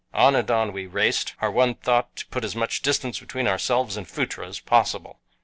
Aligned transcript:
On 0.15 0.33
and 0.35 0.49
on 0.49 0.73
we 0.73 0.87
raced, 0.87 1.35
our 1.41 1.51
one 1.51 1.75
thought 1.75 2.15
to 2.15 2.25
put 2.25 2.43
as 2.43 2.55
much 2.55 2.81
distance 2.81 3.19
between 3.19 3.47
ourselves 3.47 3.97
and 3.97 4.07
Phutra 4.07 4.47
as 4.47 4.59
possible. 4.59 5.19